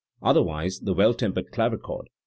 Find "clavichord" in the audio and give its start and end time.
1.51-2.09